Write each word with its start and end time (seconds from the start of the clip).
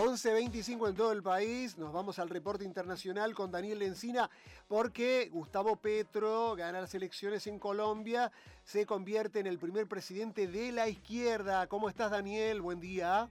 11.25 0.00 0.88
en 0.88 0.96
todo 0.96 1.12
el 1.12 1.22
país. 1.22 1.76
Nos 1.76 1.92
vamos 1.92 2.18
al 2.18 2.30
reporte 2.30 2.64
internacional 2.64 3.34
con 3.34 3.50
Daniel 3.50 3.82
Encina 3.82 4.30
porque 4.66 5.28
Gustavo 5.30 5.76
Petro 5.76 6.56
gana 6.56 6.80
las 6.80 6.94
elecciones 6.94 7.46
en 7.46 7.58
Colombia, 7.58 8.32
se 8.64 8.86
convierte 8.86 9.40
en 9.40 9.46
el 9.46 9.58
primer 9.58 9.86
presidente 9.88 10.46
de 10.46 10.72
la 10.72 10.88
izquierda. 10.88 11.66
¿Cómo 11.66 11.90
estás 11.90 12.10
Daniel? 12.12 12.62
Buen 12.62 12.80
día. 12.80 13.28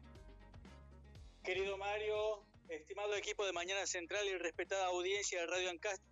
Querido 1.44 1.76
Mario, 1.78 2.44
estimado 2.68 3.16
equipo 3.16 3.48
de 3.48 3.52
Mañana 3.52 3.88
Central 3.88 4.28
y 4.28 4.38
respetada 4.38 4.86
audiencia 4.86 5.42
de 5.42 5.48
Radio 5.48 5.72
Ancast, 5.72 6.04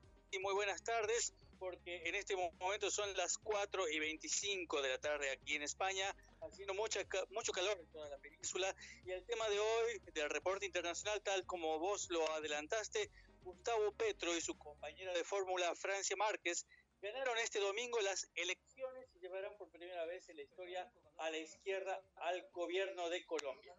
muy 0.42 0.55
buenas 0.55 0.82
tardes 0.84 1.36
porque 1.60 2.02
en 2.05 2.16
este 2.16 2.36
momento 2.36 2.89
son 2.89 3.16
las 3.16 3.38
4 3.38 3.89
y 3.89 4.00
25 4.00 4.82
de 4.82 4.89
la 4.89 4.98
tarde 4.98 5.30
aquí 5.30 5.55
en 5.55 5.62
España, 5.62 6.16
haciendo 6.42 6.74
mucha, 6.74 7.00
mucho 7.32 7.52
calor 7.52 7.78
en 7.80 7.88
toda 7.88 8.10
la 8.10 8.18
península. 8.18 8.76
Y 9.06 9.12
el 9.12 9.26
tema 9.26 9.48
de 9.50 9.60
hoy 9.60 10.02
del 10.14 10.30
reporte 10.30 10.66
internacional, 10.66 11.22
tal 11.22 11.45
como 11.45 11.80
vos 11.80 12.09
lo 12.09 12.30
adelantaste, 12.32 13.09
Gustavo 13.41 13.91
Petro 13.94 14.36
y 14.36 14.42
su 14.42 14.58
compañera 14.58 15.14
de 15.14 15.23
fórmula 15.23 15.73
Francia 15.76 16.16
Márquez 16.18 16.66
ganaron 17.02 17.38
este 17.38 17.59
domingo 17.59 18.00
las 18.02 18.30
elecciones 18.36 19.08
y 19.16 19.20
llevarán 19.20 19.55
por 19.58 19.70
primera 19.70 20.05
vez 20.05 20.28
en 20.30 20.38
la 20.38 20.44
historia 20.44 20.92
a 21.18 21.30
la 21.30 21.38
izquierda 21.38 22.02
al 22.16 22.50
gobierno 22.52 23.09
de 23.09 23.26
Colombia. 23.26 23.76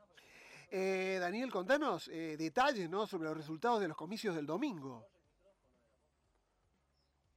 Eh, 0.70 1.18
Daniel, 1.20 1.50
contanos 1.50 2.08
eh, 2.08 2.36
detalles 2.36 2.88
¿no? 2.90 3.06
sobre 3.06 3.28
los 3.28 3.36
resultados 3.36 3.80
de 3.80 3.88
los 3.88 3.96
comicios 3.96 4.34
del 4.34 4.46
domingo. 4.46 5.06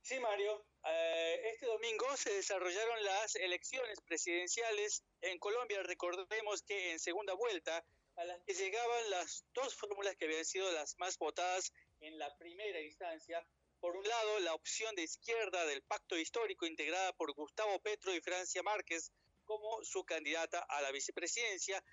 Sí, 0.02 0.20
Mario. 0.20 0.71
Eh, 0.84 1.42
este 1.52 1.66
domingo 1.66 2.06
se 2.18 2.34
desarrollaron 2.34 3.04
las 3.04 3.36
elecciones 3.36 4.02
presidenciales 4.02 5.04
en 5.22 5.38
Colombia. 5.40 5.84
Recordemos 5.84 6.64
que 6.64 6.92
en 6.92 7.00
segunda 7.00 7.34
vuelta, 7.34 7.86
a 8.16 8.26
las 8.26 8.42
que 8.44 8.54
llegaban 8.54 9.10
las 9.10 9.46
dos 9.54 9.76
fórmulas 9.76 10.16
que 10.16 10.26
habían 10.26 10.46
sido 10.46 10.72
las 10.72 10.98
más 10.98 11.18
votadas 11.18 11.72
en 12.00 12.18
la 12.18 12.36
primera 12.38 12.82
instancia. 12.82 13.46
Por 13.80 13.96
un 13.96 14.08
lado, 14.08 14.40
la 14.40 14.54
opción 14.54 14.96
de 14.96 15.04
izquierda 15.04 15.66
del 15.66 15.82
pacto 15.84 16.18
histórico 16.18 16.66
integrada 16.66 17.14
por 17.14 17.34
Gustavo 17.34 17.80
Petro 17.80 18.14
y 18.14 18.22
Francia 18.22 18.62
Márquez 18.64 19.12
como 19.46 19.84
su 19.84 20.06
candidata 20.06 20.60
a 20.70 20.82
la 20.82 20.92
vicepresidencia, 20.92 21.84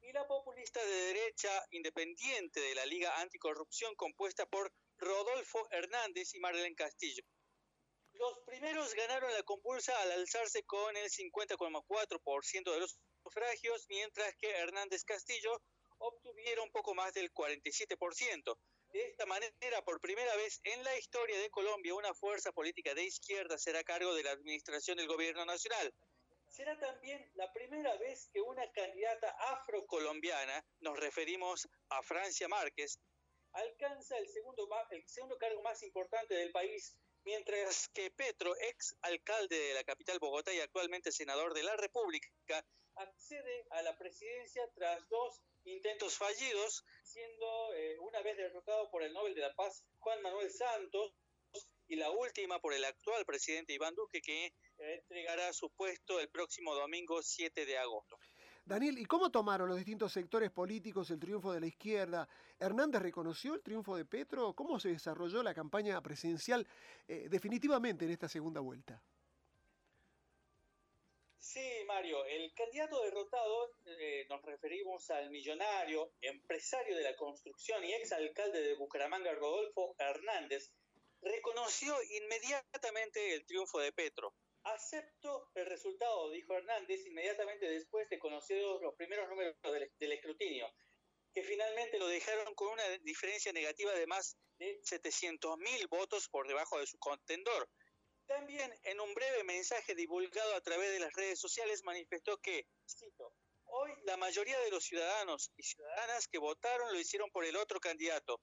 y 0.00 0.12
la 0.12 0.26
populista 0.26 0.84
de 0.84 0.94
derecha 1.12 1.50
independiente 1.70 2.60
de 2.60 2.74
la 2.74 2.86
Liga 2.86 3.20
Anticorrupción 3.20 3.94
compuesta 3.96 4.46
por 4.46 4.72
Rodolfo 4.96 5.66
Hernández 5.70 6.34
y 6.34 6.40
Marlene 6.40 6.76
Castillo. 6.76 7.24
Los 8.18 8.40
primeros 8.40 8.94
ganaron 8.94 9.32
la 9.32 9.44
compulsa 9.44 9.96
al 10.02 10.10
alzarse 10.10 10.64
con 10.64 10.96
el 10.96 11.08
50,4% 11.08 12.72
de 12.72 12.80
los 12.80 12.98
sufragios, 13.22 13.86
mientras 13.88 14.34
que 14.36 14.50
Hernández 14.50 15.04
Castillo 15.04 15.62
obtuvieron 15.98 16.68
poco 16.72 16.96
más 16.96 17.14
del 17.14 17.32
47%. 17.32 18.58
De 18.90 19.06
esta 19.06 19.24
manera, 19.26 19.84
por 19.84 20.00
primera 20.00 20.34
vez 20.34 20.60
en 20.64 20.82
la 20.82 20.98
historia 20.98 21.38
de 21.38 21.48
Colombia, 21.50 21.94
una 21.94 22.12
fuerza 22.12 22.50
política 22.50 22.92
de 22.92 23.04
izquierda 23.04 23.56
será 23.56 23.80
a 23.80 23.84
cargo 23.84 24.12
de 24.14 24.24
la 24.24 24.32
administración 24.32 24.96
del 24.96 25.06
gobierno 25.06 25.44
nacional. 25.44 25.94
Será 26.48 26.76
también 26.80 27.30
la 27.36 27.52
primera 27.52 27.96
vez 27.98 28.28
que 28.32 28.40
una 28.40 28.68
candidata 28.72 29.30
afrocolombiana, 29.52 30.66
nos 30.80 30.98
referimos 30.98 31.68
a 31.90 32.02
Francia 32.02 32.48
Márquez, 32.48 32.98
alcanza 33.52 34.18
el 34.18 34.28
segundo, 34.28 34.68
el 34.90 35.08
segundo 35.08 35.38
cargo 35.38 35.62
más 35.62 35.82
importante 35.84 36.34
del 36.34 36.50
país 36.50 36.96
mientras 37.28 37.90
que 37.90 38.10
Petro, 38.10 38.56
ex 38.56 38.96
alcalde 39.02 39.54
de 39.54 39.74
la 39.74 39.84
capital 39.84 40.18
Bogotá 40.18 40.50
y 40.54 40.60
actualmente 40.60 41.12
senador 41.12 41.52
de 41.52 41.62
la 41.62 41.76
República, 41.76 42.26
accede 42.94 43.66
a 43.70 43.82
la 43.82 43.98
presidencia 43.98 44.62
tras 44.74 45.06
dos 45.10 45.42
intentos 45.64 46.16
fallidos, 46.16 46.86
siendo 47.04 47.74
eh, 47.74 47.98
una 48.00 48.22
vez 48.22 48.38
derrotado 48.38 48.90
por 48.90 49.02
el 49.02 49.12
Nobel 49.12 49.34
de 49.34 49.42
la 49.42 49.54
Paz 49.54 49.84
Juan 49.98 50.22
Manuel 50.22 50.50
Santos 50.50 51.12
y 51.86 51.96
la 51.96 52.10
última 52.10 52.60
por 52.60 52.72
el 52.72 52.84
actual 52.84 53.26
presidente 53.26 53.74
Iván 53.74 53.94
Duque, 53.94 54.22
que 54.22 54.54
entregará 54.78 55.52
su 55.52 55.70
puesto 55.72 56.20
el 56.20 56.30
próximo 56.30 56.74
domingo 56.74 57.22
7 57.22 57.66
de 57.66 57.76
agosto. 57.76 58.18
Daniel, 58.68 58.98
¿y 58.98 59.06
cómo 59.06 59.30
tomaron 59.30 59.66
los 59.66 59.78
distintos 59.78 60.12
sectores 60.12 60.50
políticos 60.50 61.10
el 61.10 61.18
triunfo 61.18 61.54
de 61.54 61.60
la 61.60 61.66
izquierda? 61.66 62.28
¿Hernández 62.60 63.00
reconoció 63.00 63.54
el 63.54 63.62
triunfo 63.62 63.96
de 63.96 64.04
Petro? 64.04 64.52
¿Cómo 64.52 64.78
se 64.78 64.90
desarrolló 64.90 65.42
la 65.42 65.54
campaña 65.54 65.98
presidencial 66.02 66.66
eh, 67.08 67.28
definitivamente 67.30 68.04
en 68.04 68.10
esta 68.10 68.28
segunda 68.28 68.60
vuelta? 68.60 69.02
Sí, 71.38 71.66
Mario, 71.86 72.26
el 72.26 72.52
candidato 72.52 73.02
derrotado, 73.04 73.72
eh, 73.86 74.26
nos 74.28 74.42
referimos 74.42 75.08
al 75.12 75.30
millonario, 75.30 76.12
empresario 76.20 76.94
de 76.94 77.04
la 77.04 77.16
construcción 77.16 77.82
y 77.82 77.94
exalcalde 77.94 78.60
de 78.60 78.74
Bucaramanga, 78.74 79.32
Rodolfo 79.32 79.96
Hernández, 79.98 80.70
reconoció 81.22 81.94
inmediatamente 82.02 83.34
el 83.34 83.46
triunfo 83.46 83.78
de 83.80 83.92
Petro 83.92 84.34
Acepto 84.74 85.50
el 85.54 85.64
resultado, 85.64 86.30
dijo 86.30 86.52
Hernández 86.52 87.06
inmediatamente 87.06 87.66
después 87.66 88.08
de 88.10 88.18
conocidos 88.18 88.82
los 88.82 88.94
primeros 88.96 89.26
números 89.28 89.56
del, 89.62 90.12
escrutinio, 90.12 90.70
que 91.32 91.42
finalmente 91.42 91.98
lo 91.98 92.06
dejaron 92.06 92.54
con 92.54 92.68
una 92.68 92.86
diferencia 92.98 93.50
negativa 93.52 93.94
de 93.94 94.06
más 94.06 94.36
de 94.58 94.78
700.000 94.82 95.88
votos 95.88 96.28
por 96.28 96.46
debajo 96.46 96.78
de 96.78 96.86
su 96.86 96.98
contendor. 96.98 97.66
También 98.26 98.70
en 98.84 99.00
un 99.00 99.14
breve 99.14 99.42
mensaje 99.44 99.94
divulgado 99.94 100.54
a 100.54 100.60
través 100.60 100.92
de 100.92 101.00
las 101.00 101.14
redes 101.14 101.40
sociales 101.40 101.82
manifestó 101.84 102.36
que, 102.36 102.66
cito, 102.86 103.32
hoy 103.64 103.90
la 104.04 104.18
mayoría 104.18 104.58
de 104.60 104.70
los 104.70 104.84
ciudadanos 104.84 105.50
y 105.56 105.62
ciudadanas 105.62 106.28
que 106.28 106.38
votaron 106.38 106.92
lo 106.92 107.00
hicieron 107.00 107.30
por 107.30 107.46
el 107.46 107.56
otro 107.56 107.80
candidato. 107.80 108.42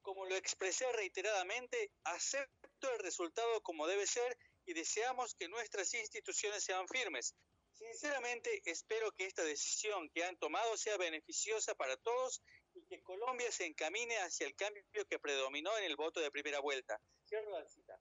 Como 0.00 0.26
lo 0.26 0.36
expresé 0.36 0.90
reiteradamente, 0.92 1.90
acepto 2.04 2.92
el 2.92 3.00
resultado 3.00 3.60
como 3.62 3.88
debe 3.88 4.06
ser 4.06 4.36
y 4.66 4.74
deseamos 4.74 5.34
que 5.34 5.48
nuestras 5.48 5.94
instituciones 5.94 6.62
sean 6.64 6.86
firmes. 6.88 7.34
Sinceramente, 7.72 8.62
espero 8.64 9.12
que 9.12 9.26
esta 9.26 9.44
decisión 9.44 10.10
que 10.10 10.24
han 10.24 10.36
tomado 10.38 10.76
sea 10.76 10.96
beneficiosa 10.96 11.74
para 11.74 11.96
todos 11.98 12.42
y 12.74 12.84
que 12.86 13.02
Colombia 13.02 13.50
se 13.52 13.66
encamine 13.66 14.16
hacia 14.18 14.46
el 14.46 14.54
cambio 14.56 14.82
que 15.08 15.18
predominó 15.18 15.76
en 15.78 15.84
el 15.84 15.96
voto 15.96 16.20
de 16.20 16.30
primera 16.30 16.60
vuelta. 16.60 17.00
Cierro 17.26 17.50
la 17.50 17.66
cita. 17.66 17.98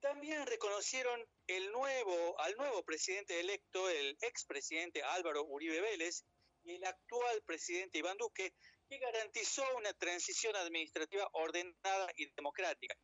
También 0.00 0.44
reconocieron 0.46 1.24
el 1.46 1.70
nuevo, 1.70 2.38
al 2.40 2.56
nuevo 2.56 2.82
presidente 2.82 3.38
electo, 3.38 3.88
el 3.88 4.16
expresidente 4.22 5.02
Álvaro 5.02 5.44
Uribe 5.44 5.80
Vélez, 5.80 6.24
y 6.64 6.74
el 6.74 6.84
actual 6.84 7.42
presidente 7.42 7.98
Iván 7.98 8.16
Duque, 8.16 8.52
que 8.88 8.98
garantizó 8.98 9.64
una 9.76 9.92
transición 9.94 10.54
administrativa 10.56 11.28
ordenada 11.32 12.10
y 12.16 12.30
democrática. 12.34 12.96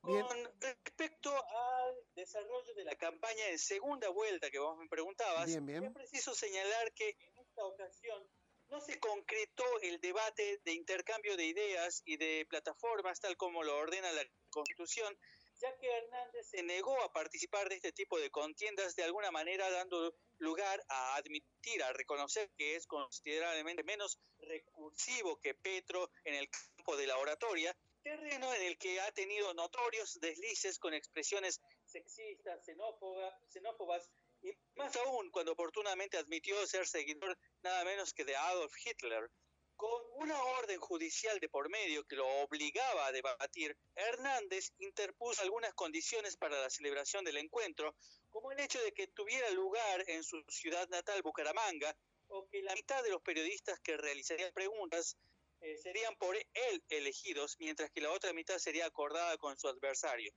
Con 0.00 0.60
respecto 0.60 1.30
al 1.30 1.94
desarrollo 2.14 2.74
de 2.74 2.84
la 2.84 2.96
campaña 2.96 3.48
en 3.48 3.58
segunda 3.58 4.08
vuelta 4.08 4.50
que 4.50 4.58
vos 4.58 4.78
me 4.78 4.88
preguntabas, 4.88 5.50
es 5.50 5.92
preciso 5.92 6.34
señalar 6.34 6.92
que 6.94 7.10
en 7.10 7.38
esta 7.38 7.64
ocasión 7.64 8.26
no 8.68 8.80
se 8.80 8.98
concretó 9.00 9.64
el 9.82 10.00
debate 10.00 10.60
de 10.64 10.72
intercambio 10.72 11.36
de 11.36 11.46
ideas 11.46 12.02
y 12.04 12.16
de 12.16 12.46
plataformas 12.48 13.20
tal 13.20 13.36
como 13.36 13.62
lo 13.62 13.76
ordena 13.76 14.12
la 14.12 14.24
Constitución, 14.50 15.18
ya 15.60 15.76
que 15.78 15.88
Hernández 15.88 16.48
se 16.48 16.62
negó 16.62 17.00
a 17.02 17.12
participar 17.12 17.68
de 17.68 17.76
este 17.76 17.92
tipo 17.92 18.18
de 18.18 18.30
contiendas 18.30 18.94
de 18.94 19.04
alguna 19.04 19.30
manera 19.30 19.70
dando 19.70 20.14
lugar 20.38 20.82
a 20.88 21.16
admitir, 21.16 21.82
a 21.82 21.92
reconocer 21.92 22.50
que 22.56 22.76
es 22.76 22.86
considerablemente 22.86 23.82
menos 23.82 24.20
recursivo 24.38 25.38
que 25.40 25.54
Petro 25.54 26.10
en 26.24 26.34
el 26.34 26.48
campo 26.48 26.96
de 26.96 27.06
la 27.06 27.18
oratoria 27.18 27.76
terreno 28.02 28.52
en 28.54 28.62
el 28.62 28.78
que 28.78 29.00
ha 29.00 29.12
tenido 29.12 29.52
notorios 29.54 30.18
deslices 30.20 30.78
con 30.78 30.94
expresiones 30.94 31.60
sexistas, 31.84 32.64
xenófobas, 32.64 34.10
y 34.42 34.52
más 34.76 34.94
aún 34.96 35.30
cuando 35.30 35.52
oportunamente 35.52 36.16
admitió 36.16 36.66
ser 36.66 36.86
seguidor 36.86 37.36
nada 37.62 37.84
menos 37.84 38.12
que 38.12 38.24
de 38.24 38.36
Adolf 38.36 38.72
Hitler. 38.84 39.30
Con 39.76 40.02
una 40.14 40.42
orden 40.42 40.80
judicial 40.80 41.38
de 41.38 41.48
por 41.48 41.70
medio 41.70 42.04
que 42.04 42.16
lo 42.16 42.26
obligaba 42.42 43.06
a 43.06 43.12
debatir, 43.12 43.76
Hernández 43.94 44.72
interpuso 44.78 45.42
algunas 45.42 45.72
condiciones 45.74 46.36
para 46.36 46.60
la 46.60 46.68
celebración 46.68 47.24
del 47.24 47.36
encuentro, 47.36 47.94
como 48.28 48.50
el 48.50 48.58
hecho 48.58 48.82
de 48.82 48.92
que 48.92 49.06
tuviera 49.06 49.48
lugar 49.50 50.02
en 50.08 50.24
su 50.24 50.42
ciudad 50.48 50.88
natal, 50.88 51.22
Bucaramanga, 51.22 51.96
o 52.26 52.48
que 52.48 52.60
la 52.62 52.74
mitad 52.74 53.02
de 53.04 53.10
los 53.10 53.22
periodistas 53.22 53.78
que 53.80 53.96
realizarían 53.96 54.52
preguntas 54.52 55.16
eh, 55.60 55.76
serían 55.76 56.14
por 56.16 56.36
él 56.36 56.84
elegidos, 56.88 57.56
mientras 57.58 57.90
que 57.90 58.00
la 58.00 58.12
otra 58.12 58.32
mitad 58.32 58.58
sería 58.58 58.86
acordada 58.86 59.36
con 59.38 59.56
su 59.56 59.68
adversario. 59.68 60.32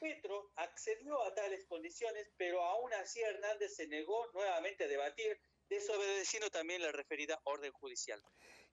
Petro 0.00 0.50
accedió 0.56 1.22
a 1.22 1.34
tales 1.34 1.64
condiciones, 1.66 2.28
pero 2.36 2.60
aún 2.62 2.92
así 2.94 3.20
Hernández 3.20 3.76
se 3.76 3.86
negó 3.86 4.26
nuevamente 4.32 4.84
a 4.84 4.88
debatir, 4.88 5.40
desobedeciendo 5.68 6.50
también 6.50 6.82
la 6.82 6.90
referida 6.92 7.40
orden 7.44 7.72
judicial. 7.72 8.20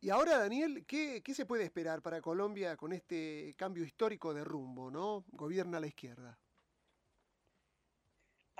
Y 0.01 0.09
ahora, 0.09 0.37
Daniel, 0.37 0.85
¿qué, 0.87 1.21
¿qué, 1.23 1.33
se 1.33 1.45
puede 1.45 1.65
esperar 1.65 2.01
para 2.01 2.21
Colombia 2.21 2.75
con 2.77 2.93
este 2.93 3.53
cambio 3.57 3.83
histórico 3.83 4.33
de 4.33 4.43
rumbo, 4.43 4.89
¿no? 4.89 5.25
Gobierna 5.27 5.79
la 5.79 5.87
izquierda. 5.87 6.39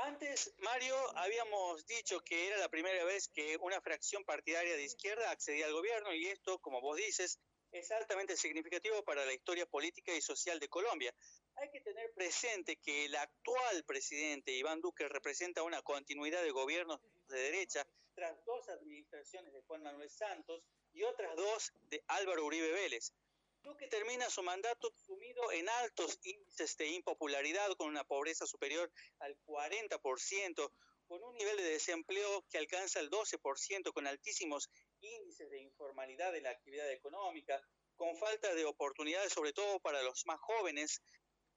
Antes, 0.03 0.53
Mario, 0.59 0.95
habíamos 1.17 1.85
dicho 1.85 2.21
que 2.21 2.47
era 2.47 2.57
la 2.57 2.69
primera 2.69 3.03
vez 3.03 3.27
que 3.27 3.57
una 3.57 3.81
fracción 3.81 4.23
partidaria 4.23 4.75
de 4.75 4.83
izquierda 4.83 5.29
accedía 5.29 5.65
al 5.65 5.73
gobierno 5.73 6.13
y 6.13 6.27
esto, 6.27 6.59
como 6.59 6.79
vos 6.79 6.95
dices, 6.95 7.37
es 7.71 7.91
altamente 7.91 8.37
significativo 8.37 9.03
para 9.03 9.25
la 9.25 9.33
historia 9.33 9.65
política 9.65 10.13
y 10.13 10.21
social 10.21 10.57
de 10.59 10.69
Colombia. 10.69 11.13
Hay 11.55 11.69
que 11.69 11.81
tener 11.81 12.13
presente 12.13 12.77
que 12.77 13.05
el 13.05 13.15
actual 13.15 13.83
presidente 13.85 14.53
Iván 14.53 14.79
Duque 14.79 15.07
representa 15.09 15.63
una 15.63 15.81
continuidad 15.81 16.43
de 16.43 16.51
gobiernos 16.51 17.01
de 17.27 17.37
derecha 17.37 17.85
tras 18.15 18.43
dos 18.45 18.69
administraciones 18.69 19.51
de 19.51 19.61
Juan 19.63 19.83
Manuel 19.83 20.09
Santos 20.09 20.63
y 20.93 21.03
otras 21.03 21.35
dos 21.35 21.73
de 21.89 22.01
Álvaro 22.07 22.45
Uribe 22.45 22.71
Vélez. 22.71 23.13
Duque 23.61 23.87
termina 23.87 24.29
su 24.29 24.41
mandato 24.41 24.91
sumido 25.05 25.51
en 25.51 25.67
altos 25.69 26.17
índices 26.23 26.77
de 26.77 26.87
impopularidad 26.87 27.71
con 27.75 27.89
una 27.89 28.03
pobreza 28.03 28.45
superior 28.45 28.91
al 29.19 29.37
40%, 29.45 30.71
con 31.07 31.23
un 31.23 31.35
nivel 31.35 31.57
de 31.57 31.63
desempleo 31.63 32.45
que 32.49 32.57
alcanza 32.57 32.99
el 32.99 33.09
12%, 33.09 33.91
con 33.93 34.07
altísimos 34.07 34.69
índices 35.01 35.49
de 35.49 35.59
informalidad 35.59 36.35
en 36.35 36.43
la 36.43 36.51
actividad 36.51 36.89
económica, 36.91 37.61
con 37.95 38.15
falta 38.17 38.53
de 38.53 38.65
oportunidades, 38.65 39.33
sobre 39.33 39.51
todo 39.51 39.79
para 39.79 40.01
los 40.03 40.25
más 40.25 40.39
jóvenes, 40.39 41.01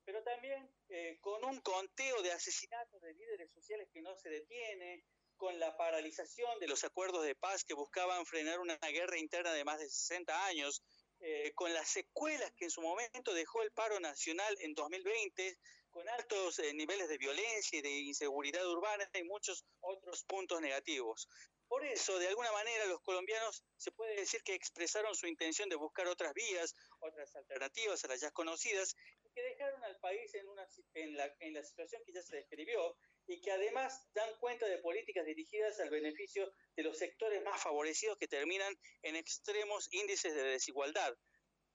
pero 0.04 0.22
también 0.24 0.68
eh, 0.88 1.18
con 1.20 1.44
un 1.44 1.60
conteo 1.60 2.22
de 2.22 2.32
asesinatos 2.32 3.00
de 3.00 3.14
líderes 3.14 3.52
sociales 3.52 3.88
que 3.92 4.02
no 4.02 4.16
se 4.16 4.28
detiene, 4.28 5.04
con 5.36 5.58
la 5.58 5.76
paralización 5.76 6.58
de 6.60 6.68
los 6.68 6.84
acuerdos 6.84 7.24
de 7.24 7.34
paz 7.34 7.64
que 7.64 7.74
buscaban 7.74 8.24
frenar 8.26 8.60
una 8.60 8.76
guerra 8.76 9.18
interna 9.18 9.52
de 9.52 9.64
más 9.64 9.80
de 9.80 9.88
60 9.88 10.46
años, 10.46 10.82
eh, 11.24 11.52
con 11.54 11.72
las 11.72 11.88
secuelas 11.88 12.50
que 12.56 12.64
en 12.64 12.70
su 12.70 12.80
momento 12.80 13.32
dejó 13.32 13.62
el 13.62 13.70
paro 13.70 14.00
nacional 14.00 14.56
en 14.60 14.74
2020, 14.74 15.56
con 15.88 16.08
altos 16.08 16.58
eh, 16.58 16.74
niveles 16.74 17.08
de 17.08 17.16
violencia 17.16 17.78
y 17.78 17.82
de 17.82 17.90
inseguridad 17.90 18.66
urbana 18.68 19.08
y 19.14 19.22
muchos 19.22 19.64
otros 19.80 20.24
puntos 20.24 20.60
negativos. 20.60 21.28
Por 21.68 21.84
eso, 21.84 22.18
de 22.18 22.26
alguna 22.26 22.50
manera, 22.50 22.86
los 22.86 23.00
colombianos 23.02 23.62
se 23.76 23.92
puede 23.92 24.16
decir 24.16 24.42
que 24.42 24.54
expresaron 24.54 25.14
su 25.14 25.28
intención 25.28 25.68
de 25.68 25.76
buscar 25.76 26.08
otras 26.08 26.34
vías, 26.34 26.74
otras 26.98 27.34
alternativas 27.36 28.04
a 28.04 28.08
las 28.08 28.20
ya 28.20 28.32
conocidas, 28.32 28.96
y 29.22 29.30
que 29.30 29.42
dejaron 29.42 29.82
al 29.84 29.96
país 30.00 30.34
en, 30.34 30.48
una, 30.48 30.66
en, 30.94 31.16
la, 31.16 31.32
en 31.38 31.54
la 31.54 31.62
situación 31.62 32.02
que 32.04 32.12
ya 32.12 32.22
se 32.22 32.36
describió, 32.36 32.96
y 33.26 33.40
que 33.40 33.52
además 33.52 34.08
dan 34.14 34.30
cuenta 34.40 34.66
de 34.66 34.78
políticas 34.78 35.24
dirigidas 35.24 35.78
al 35.80 35.90
beneficio 35.90 36.52
de 36.76 36.82
los 36.82 36.98
sectores 36.98 37.42
más 37.42 37.62
favorecidos 37.62 38.18
que 38.18 38.28
terminan 38.28 38.74
en 39.02 39.16
extremos 39.16 39.88
índices 39.92 40.34
de 40.34 40.42
desigualdad. 40.44 41.16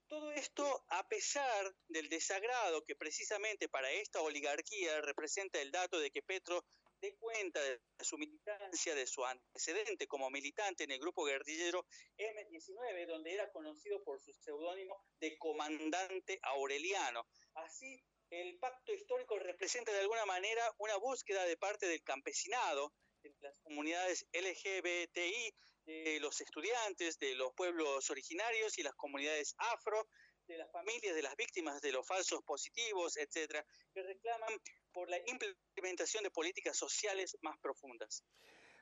Todo 0.08 0.32
esto 0.32 0.86
a 0.90 1.08
pesar 1.08 1.76
del 1.88 2.08
desagrado 2.10 2.84
que 2.86 2.96
precisamente 2.96 3.68
para 3.68 3.92
esta 3.92 4.22
oligarquía 4.22 5.02
representa 5.02 5.62
el 5.62 5.72
dato 5.72 6.00
de 6.00 6.12
que 6.12 6.22
Petro 6.22 6.66
dé 7.02 7.16
cuenta 7.18 7.62
de 7.62 7.80
su 8.02 8.18
militancia, 8.18 8.96
de 8.96 9.06
su 9.06 9.24
antecedente 9.26 10.08
como 10.08 10.30
militante 10.30 10.84
en 10.84 10.92
el 10.92 11.00
grupo 11.00 11.26
guerrillero 11.26 11.86
M19, 12.18 13.08
donde 13.08 13.34
era 13.34 13.52
conocido 13.52 14.04
por 14.04 14.20
su 14.20 14.34
seudónimo 14.34 15.04
de 15.20 15.38
comandante 15.38 16.40
Aureliano. 16.42 17.28
Así, 17.54 18.04
el 18.30 18.58
pacto 18.60 18.94
histórico 18.94 19.40
representa 19.40 19.92
de 19.92 20.00
alguna 20.00 20.26
manera 20.26 20.62
una 20.80 20.98
búsqueda 20.98 21.46
de 21.46 21.58
parte 21.58 21.88
del 21.88 22.04
campesinado, 22.04 22.94
de 23.24 23.34
las 23.42 23.60
comunidades 23.60 24.26
LGBTI, 24.34 25.54
de 25.86 26.20
los 26.20 26.42
estudiantes, 26.42 27.18
de 27.18 27.36
los 27.36 27.54
pueblos 27.54 28.10
originarios 28.10 28.78
y 28.78 28.84
las 28.84 28.94
comunidades 28.96 29.56
afro, 29.58 30.08
de 30.48 30.58
las 30.58 30.72
familias 30.72 31.16
de 31.16 31.22
las 31.22 31.36
víctimas 31.36 31.82
de 31.82 31.92
los 31.92 32.06
falsos 32.06 32.42
positivos, 32.44 33.18
etcétera, 33.18 33.66
que 33.94 34.04
reclaman 34.04 34.54
por 34.92 35.10
la 35.10 35.18
implementación 35.26 36.24
de 36.24 36.32
políticas 36.32 36.78
sociales 36.78 37.38
más 37.42 37.58
profundas. 37.60 38.24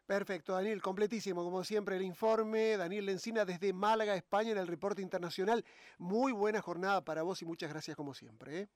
Perfecto, 0.06 0.53
Daniel, 0.53 0.83
completísimo, 0.83 1.44
como 1.44 1.63
siempre, 1.63 1.95
el 1.95 2.03
informe. 2.03 2.77
Daniel 2.77 3.07
Lencina 3.07 3.44
desde 3.44 3.74
Málaga, 3.74 4.15
España, 4.15 4.51
en 4.51 4.59
el 4.59 4.68
reporte 4.68 5.01
internacional. 5.01 5.65
Muy 5.97 6.31
buena 6.31 6.62
jornada 6.62 7.03
para 7.03 7.24
vos 7.24 7.42
y 7.42 7.45
muchas 7.45 7.71
gracias, 7.71 7.97
como 7.97 8.13
siempre. 8.13 8.59
¿eh? 8.59 8.69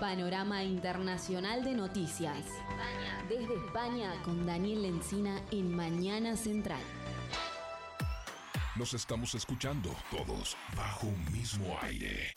Panorama 0.00 0.64
Internacional 0.64 1.62
de 1.62 1.74
Noticias. 1.74 2.44
Desde 3.28 3.54
España 3.54 4.20
con 4.24 4.46
Daniel 4.46 4.82
Lencina 4.82 5.46
en 5.52 5.72
Mañana 5.72 6.36
Central. 6.36 6.82
Nos 8.76 8.94
estamos 8.94 9.34
escuchando 9.34 9.90
todos 10.10 10.56
bajo 10.74 11.08
un 11.08 11.32
mismo 11.32 11.76
aire. 11.82 12.32